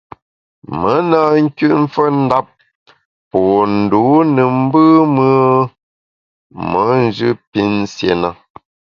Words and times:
Me 0.79 0.93
na 1.09 1.21
nküt 1.45 1.71
mfendap 1.83 2.47
po 3.29 3.39
ndû 3.75 4.01
ne 4.33 4.43
mbùm-ùe 4.59 5.39
me 6.69 6.79
njù 7.07 7.29
pinsié 7.51 8.13
na. 8.21 8.29